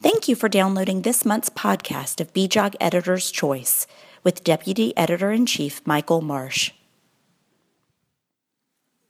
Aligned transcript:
Thank 0.00 0.28
you 0.28 0.36
for 0.36 0.48
downloading 0.48 1.02
this 1.02 1.24
month's 1.24 1.50
podcast 1.50 2.20
of 2.20 2.32
BJOG 2.32 2.76
Editor's 2.80 3.32
Choice 3.32 3.84
with 4.22 4.44
Deputy 4.44 4.96
Editor 4.96 5.32
in 5.32 5.44
Chief 5.44 5.84
Michael 5.84 6.20
Marsh. 6.20 6.70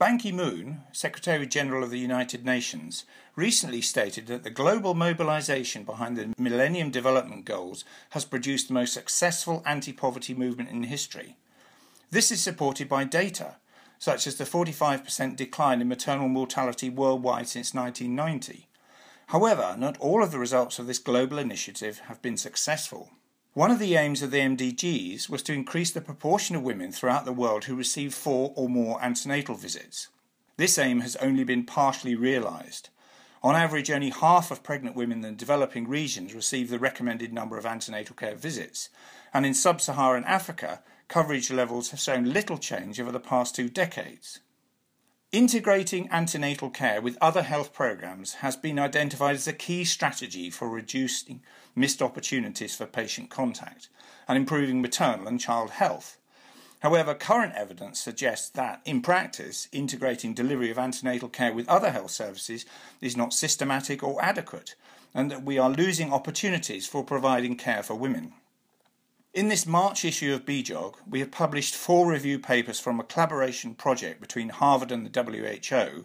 Ban 0.00 0.18
Ki 0.18 0.32
moon, 0.32 0.80
Secretary 0.90 1.46
General 1.46 1.84
of 1.84 1.90
the 1.90 2.00
United 2.00 2.44
Nations, 2.44 3.04
recently 3.36 3.80
stated 3.80 4.26
that 4.26 4.42
the 4.42 4.50
global 4.50 4.94
mobilization 4.94 5.84
behind 5.84 6.16
the 6.16 6.34
Millennium 6.36 6.90
Development 6.90 7.44
Goals 7.44 7.84
has 8.10 8.24
produced 8.24 8.66
the 8.66 8.74
most 8.74 8.92
successful 8.92 9.62
anti 9.64 9.92
poverty 9.92 10.34
movement 10.34 10.70
in 10.70 10.82
history. 10.82 11.36
This 12.10 12.32
is 12.32 12.40
supported 12.40 12.88
by 12.88 13.04
data, 13.04 13.58
such 14.00 14.26
as 14.26 14.34
the 14.34 14.42
45% 14.42 15.36
decline 15.36 15.80
in 15.80 15.86
maternal 15.86 16.28
mortality 16.28 16.90
worldwide 16.90 17.46
since 17.46 17.72
1990. 17.72 18.66
However, 19.26 19.76
not 19.78 19.98
all 19.98 20.22
of 20.22 20.30
the 20.30 20.38
results 20.38 20.78
of 20.78 20.86
this 20.86 20.98
global 20.98 21.38
initiative 21.38 22.00
have 22.06 22.20
been 22.22 22.36
successful. 22.36 23.10
One 23.54 23.70
of 23.70 23.78
the 23.78 23.96
aims 23.96 24.22
of 24.22 24.30
the 24.30 24.40
MDGs 24.40 25.28
was 25.28 25.42
to 25.42 25.52
increase 25.52 25.90
the 25.90 26.00
proportion 26.00 26.56
of 26.56 26.62
women 26.62 26.90
throughout 26.90 27.24
the 27.24 27.32
world 27.32 27.64
who 27.64 27.76
receive 27.76 28.14
four 28.14 28.52
or 28.56 28.68
more 28.68 29.02
antenatal 29.02 29.54
visits. 29.54 30.08
This 30.56 30.78
aim 30.78 31.00
has 31.00 31.16
only 31.16 31.44
been 31.44 31.64
partially 31.64 32.14
realised. 32.14 32.88
On 33.42 33.56
average, 33.56 33.90
only 33.90 34.10
half 34.10 34.50
of 34.50 34.62
pregnant 34.62 34.94
women 34.94 35.24
in 35.24 35.36
developing 35.36 35.88
regions 35.88 36.32
receive 36.32 36.70
the 36.70 36.78
recommended 36.78 37.32
number 37.32 37.58
of 37.58 37.66
antenatal 37.66 38.14
care 38.14 38.36
visits, 38.36 38.88
and 39.34 39.44
in 39.44 39.52
sub 39.52 39.80
Saharan 39.80 40.24
Africa, 40.24 40.82
coverage 41.08 41.50
levels 41.50 41.90
have 41.90 42.00
shown 42.00 42.32
little 42.32 42.56
change 42.56 43.00
over 43.00 43.10
the 43.10 43.20
past 43.20 43.54
two 43.54 43.68
decades. 43.68 44.40
Integrating 45.32 46.10
antenatal 46.10 46.68
care 46.68 47.00
with 47.00 47.16
other 47.18 47.42
health 47.42 47.72
programs 47.72 48.34
has 48.34 48.54
been 48.54 48.78
identified 48.78 49.34
as 49.34 49.48
a 49.48 49.54
key 49.54 49.82
strategy 49.82 50.50
for 50.50 50.68
reducing 50.68 51.40
missed 51.74 52.02
opportunities 52.02 52.76
for 52.76 52.84
patient 52.84 53.30
contact 53.30 53.88
and 54.28 54.36
improving 54.36 54.82
maternal 54.82 55.26
and 55.26 55.40
child 55.40 55.70
health. 55.70 56.18
However, 56.80 57.14
current 57.14 57.54
evidence 57.54 57.98
suggests 57.98 58.50
that, 58.50 58.82
in 58.84 59.00
practice, 59.00 59.68
integrating 59.72 60.34
delivery 60.34 60.70
of 60.70 60.78
antenatal 60.78 61.30
care 61.30 61.54
with 61.54 61.66
other 61.66 61.92
health 61.92 62.10
services 62.10 62.66
is 63.00 63.16
not 63.16 63.32
systematic 63.32 64.02
or 64.02 64.22
adequate, 64.22 64.74
and 65.14 65.30
that 65.30 65.44
we 65.44 65.56
are 65.56 65.70
losing 65.70 66.12
opportunities 66.12 66.86
for 66.86 67.02
providing 67.02 67.56
care 67.56 67.82
for 67.82 67.94
women. 67.94 68.34
In 69.34 69.48
this 69.48 69.64
March 69.64 70.04
issue 70.04 70.34
of 70.34 70.44
BJOG, 70.44 70.96
we 71.08 71.20
have 71.20 71.30
published 71.30 71.74
four 71.74 72.06
review 72.06 72.38
papers 72.38 72.78
from 72.78 73.00
a 73.00 73.02
collaboration 73.02 73.74
project 73.74 74.20
between 74.20 74.50
Harvard 74.50 74.92
and 74.92 75.06
the 75.06 75.22
WHO, 75.22 76.04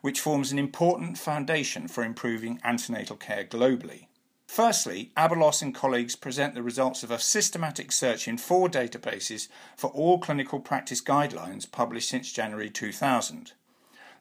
which 0.00 0.20
forms 0.20 0.52
an 0.52 0.60
important 0.60 1.18
foundation 1.18 1.88
for 1.88 2.04
improving 2.04 2.60
antenatal 2.62 3.16
care 3.16 3.44
globally. 3.44 4.06
Firstly, 4.46 5.10
Abalos 5.16 5.60
and 5.60 5.74
colleagues 5.74 6.14
present 6.14 6.54
the 6.54 6.62
results 6.62 7.02
of 7.02 7.10
a 7.10 7.18
systematic 7.18 7.90
search 7.90 8.28
in 8.28 8.38
four 8.38 8.68
databases 8.68 9.48
for 9.76 9.90
all 9.90 10.20
clinical 10.20 10.60
practice 10.60 11.02
guidelines 11.02 11.68
published 11.68 12.08
since 12.08 12.30
January 12.30 12.70
2000. 12.70 13.54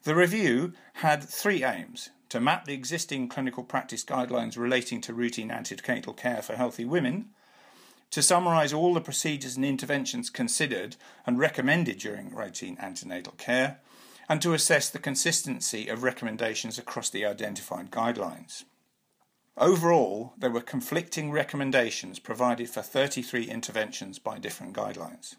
The 0.01 0.15
review 0.15 0.73
had 0.93 1.23
three 1.23 1.63
aims 1.63 2.09
to 2.29 2.39
map 2.39 2.65
the 2.65 2.73
existing 2.73 3.29
clinical 3.29 3.63
practice 3.63 4.03
guidelines 4.03 4.57
relating 4.57 4.99
to 5.01 5.13
routine 5.13 5.51
antenatal 5.51 6.13
care 6.13 6.41
for 6.41 6.55
healthy 6.55 6.85
women 6.85 7.29
to 8.11 8.21
summarise 8.21 8.73
all 8.73 8.93
the 8.93 9.01
procedures 9.01 9.55
and 9.55 9.65
interventions 9.65 10.29
considered 10.29 10.95
and 11.25 11.39
recommended 11.39 11.99
during 11.99 12.33
routine 12.33 12.77
antenatal 12.79 13.33
care, 13.37 13.79
and 14.29 14.41
to 14.41 14.53
assess 14.53 14.89
the 14.89 14.99
consistency 14.99 15.87
of 15.87 16.03
recommendations 16.03 16.77
across 16.77 17.09
the 17.09 17.25
identified 17.25 17.91
guidelines. 17.91 18.63
Overall, 19.57 20.33
there 20.37 20.51
were 20.51 20.61
conflicting 20.61 21.31
recommendations 21.31 22.19
provided 22.19 22.69
for 22.69 22.81
33 22.81 23.45
interventions 23.45 24.19
by 24.19 24.37
different 24.37 24.73
guidelines. 24.73 25.35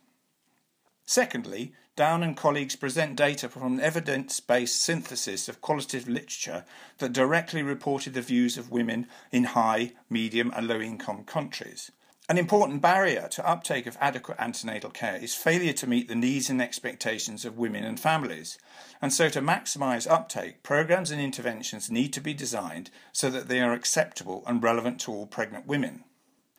Secondly, 1.06 1.72
Downe 1.96 2.22
and 2.22 2.36
colleagues 2.36 2.76
present 2.76 3.16
data 3.16 3.48
from 3.48 3.64
an 3.64 3.80
evidence 3.80 4.40
based 4.40 4.80
synthesis 4.80 5.48
of 5.48 5.60
qualitative 5.60 6.08
literature 6.08 6.64
that 6.98 7.12
directly 7.12 7.62
reported 7.62 8.14
the 8.14 8.22
views 8.22 8.56
of 8.58 8.70
women 8.70 9.06
in 9.32 9.44
high, 9.44 9.92
medium, 10.10 10.52
and 10.54 10.68
low 10.68 10.80
income 10.80 11.24
countries 11.24 11.90
an 12.30 12.36
important 12.36 12.82
barrier 12.82 13.26
to 13.30 13.48
uptake 13.48 13.86
of 13.86 13.96
adequate 14.00 14.36
antenatal 14.38 14.90
care 14.90 15.16
is 15.16 15.34
failure 15.34 15.72
to 15.72 15.86
meet 15.86 16.08
the 16.08 16.14
needs 16.14 16.50
and 16.50 16.60
expectations 16.60 17.46
of 17.46 17.56
women 17.56 17.84
and 17.84 17.98
families. 17.98 18.58
And 19.00 19.14
so, 19.14 19.30
to 19.30 19.40
maximise 19.40 20.10
uptake, 20.10 20.62
programs 20.62 21.10
and 21.10 21.22
interventions 21.22 21.90
need 21.90 22.12
to 22.12 22.20
be 22.20 22.34
designed 22.34 22.90
so 23.12 23.30
that 23.30 23.48
they 23.48 23.60
are 23.60 23.72
acceptable 23.72 24.44
and 24.46 24.62
relevant 24.62 25.00
to 25.00 25.12
all 25.12 25.26
pregnant 25.26 25.66
women. 25.66 26.04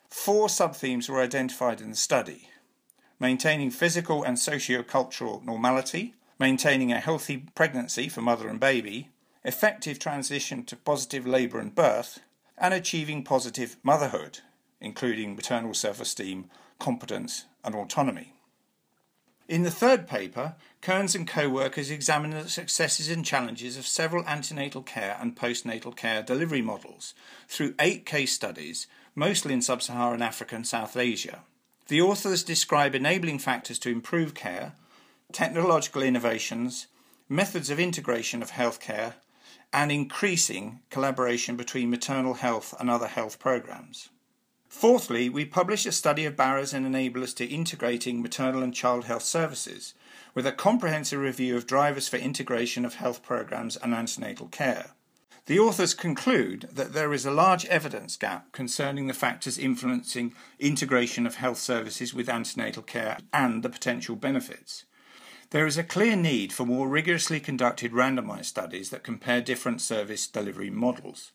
Four 0.08 0.48
subthemes 0.48 1.08
were 1.08 1.20
identified 1.20 1.80
in 1.80 1.90
the 1.90 1.96
study 1.96 2.48
maintaining 3.20 3.70
physical 3.70 4.24
and 4.24 4.38
socio-cultural 4.38 5.42
normality, 5.44 6.14
maintaining 6.38 6.90
a 6.90 6.98
healthy 6.98 7.44
pregnancy 7.54 8.08
for 8.08 8.22
mother 8.22 8.48
and 8.48 8.58
baby, 8.58 9.10
effective 9.44 9.98
transition 9.98 10.64
to 10.64 10.74
positive 10.74 11.26
labour 11.26 11.60
and 11.60 11.74
birth, 11.74 12.20
and 12.56 12.72
achieving 12.72 13.22
positive 13.22 13.76
motherhood 13.82 14.40
including 14.80 15.36
maternal 15.36 15.74
self 15.74 16.00
esteem, 16.00 16.50
competence, 16.78 17.44
and 17.64 17.74
autonomy. 17.74 18.32
In 19.48 19.64
the 19.64 19.70
third 19.70 20.06
paper, 20.06 20.54
Kearns 20.82 21.14
and 21.14 21.28
co 21.28 21.50
workers 21.50 21.90
examined 21.90 22.32
the 22.32 22.48
successes 22.48 23.10
and 23.10 23.22
challenges 23.24 23.76
of 23.76 23.86
several 23.86 24.26
antenatal 24.26 24.82
care 24.82 25.18
and 25.20 25.36
postnatal 25.36 25.94
care 25.94 26.22
delivery 26.22 26.62
models 26.62 27.12
through 27.48 27.74
eight 27.78 28.06
case 28.06 28.32
studies, 28.32 28.86
mostly 29.14 29.52
in 29.52 29.60
sub 29.60 29.82
Saharan 29.82 30.22
Africa 30.22 30.56
and 30.56 30.66
South 30.66 30.96
Asia. 30.96 31.40
The 31.88 32.00
authors 32.00 32.42
describe 32.42 32.94
enabling 32.94 33.40
factors 33.40 33.78
to 33.80 33.90
improve 33.90 34.32
care, 34.32 34.72
technological 35.32 36.02
innovations, 36.02 36.86
methods 37.28 37.68
of 37.68 37.78
integration 37.78 38.42
of 38.42 38.52
healthcare, 38.52 39.14
and 39.70 39.92
increasing 39.92 40.80
collaboration 40.88 41.56
between 41.56 41.90
maternal 41.90 42.34
health 42.34 42.74
and 42.80 42.88
other 42.88 43.06
health 43.06 43.38
programs. 43.38 44.08
Fourthly, 44.70 45.28
we 45.28 45.44
publish 45.44 45.84
a 45.84 45.90
study 45.90 46.24
of 46.24 46.36
barriers 46.36 46.72
and 46.72 46.86
enablers 46.86 47.34
to 47.36 47.44
integrating 47.44 48.22
maternal 48.22 48.62
and 48.62 48.72
child 48.72 49.04
health 49.04 49.24
services, 49.24 49.94
with 50.32 50.46
a 50.46 50.52
comprehensive 50.52 51.18
review 51.18 51.56
of 51.56 51.66
drivers 51.66 52.06
for 52.08 52.16
integration 52.16 52.84
of 52.84 52.94
health 52.94 53.20
programs 53.20 53.76
and 53.76 53.92
antenatal 53.92 54.46
care. 54.46 54.92
The 55.46 55.58
authors 55.58 55.92
conclude 55.92 56.68
that 56.72 56.92
there 56.92 57.12
is 57.12 57.26
a 57.26 57.32
large 57.32 57.66
evidence 57.66 58.16
gap 58.16 58.52
concerning 58.52 59.08
the 59.08 59.12
factors 59.12 59.58
influencing 59.58 60.34
integration 60.60 61.26
of 61.26 61.34
health 61.34 61.58
services 61.58 62.14
with 62.14 62.28
antenatal 62.28 62.84
care 62.84 63.18
and 63.32 63.64
the 63.64 63.70
potential 63.70 64.14
benefits. 64.14 64.84
There 65.50 65.66
is 65.66 65.78
a 65.78 65.84
clear 65.84 66.14
need 66.14 66.52
for 66.52 66.64
more 66.64 66.88
rigorously 66.88 67.40
conducted 67.40 67.90
randomized 67.90 68.44
studies 68.44 68.90
that 68.90 69.02
compare 69.02 69.40
different 69.40 69.80
service 69.80 70.28
delivery 70.28 70.70
models 70.70 71.32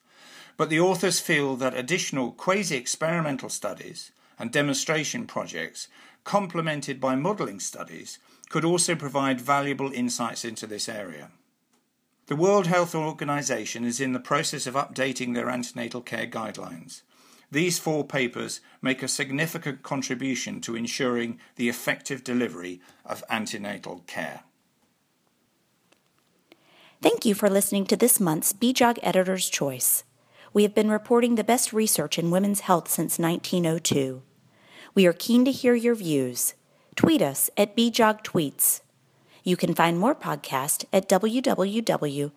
but 0.57 0.69
the 0.69 0.79
authors 0.79 1.19
feel 1.19 1.55
that 1.57 1.77
additional 1.77 2.31
quasi 2.31 2.75
experimental 2.75 3.49
studies 3.49 4.11
and 4.39 4.51
demonstration 4.51 5.25
projects, 5.25 5.87
complemented 6.23 6.99
by 6.99 7.15
modelling 7.15 7.59
studies, 7.59 8.19
could 8.49 8.65
also 8.65 8.95
provide 8.95 9.41
valuable 9.41 9.91
insights 9.91 10.45
into 10.45 10.67
this 10.67 10.87
area. 10.87 11.29
The 12.27 12.35
World 12.35 12.67
Health 12.67 12.95
Organization 12.95 13.85
is 13.85 14.01
in 14.01 14.13
the 14.13 14.19
process 14.19 14.65
of 14.65 14.73
updating 14.73 15.33
their 15.33 15.49
antenatal 15.49 16.01
care 16.01 16.25
guidelines. 16.25 17.01
These 17.51 17.77
four 17.77 18.03
papers 18.03 18.61
make 18.81 19.03
a 19.03 19.07
significant 19.07 19.83
contribution 19.83 20.59
to 20.61 20.75
ensuring 20.75 21.39
the 21.55 21.69
effective 21.69 22.23
delivery 22.23 22.81
of 23.05 23.23
antenatal 23.29 24.03
care. 24.07 24.41
Thank 27.01 27.25
you 27.25 27.35
for 27.35 27.49
listening 27.49 27.85
to 27.87 27.95
this 27.95 28.19
month's 28.19 28.53
BJOG 28.53 28.97
Editor's 29.03 29.47
Choice. 29.47 30.03
We 30.55 30.63
have 30.63 30.73
been 30.73 30.89
reporting 30.89 31.35
the 31.35 31.43
best 31.43 31.73
research 31.73 32.17
in 32.17 32.31
women's 32.31 32.61
health 32.61 32.87
since 32.87 33.19
1902. 33.19 34.21
We 34.93 35.05
are 35.05 35.11
keen 35.11 35.43
to 35.43 35.51
hear 35.51 35.75
your 35.75 35.95
views. 35.95 36.53
Tweet 36.95 37.21
us 37.21 37.49
at 37.57 37.75
bjogtweets. 37.75 38.79
You 39.43 39.57
can 39.57 39.75
find 39.75 39.99
more 39.99 40.15
podcasts 40.15 40.85
at 40.93 41.09
www.bjog.org. 41.09 42.33